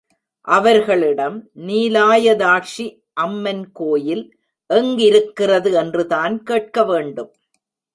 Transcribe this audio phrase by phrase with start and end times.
[0.47, 1.49] அவர்களிடம்
[1.67, 2.87] நீலாயதாக்ஷி
[3.13, 4.25] அம்மன் கோயில்
[4.69, 7.31] எங்கிருக்கிறது என்றுதான் கேட்க வேண்டும்.